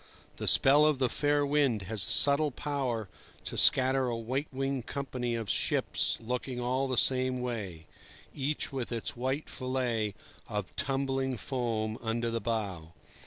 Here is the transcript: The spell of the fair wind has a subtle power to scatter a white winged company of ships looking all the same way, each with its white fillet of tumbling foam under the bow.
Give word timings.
The 0.37 0.47
spell 0.47 0.83
of 0.83 0.97
the 0.97 1.09
fair 1.09 1.45
wind 1.45 1.83
has 1.83 2.03
a 2.03 2.09
subtle 2.09 2.49
power 2.49 3.07
to 3.45 3.55
scatter 3.55 4.07
a 4.07 4.17
white 4.17 4.47
winged 4.51 4.87
company 4.87 5.35
of 5.35 5.47
ships 5.47 6.17
looking 6.19 6.59
all 6.59 6.87
the 6.87 6.97
same 6.97 7.39
way, 7.39 7.85
each 8.33 8.73
with 8.73 8.91
its 8.91 9.15
white 9.15 9.47
fillet 9.47 10.15
of 10.49 10.75
tumbling 10.75 11.37
foam 11.37 11.99
under 12.01 12.31
the 12.31 12.41
bow. 12.41 12.93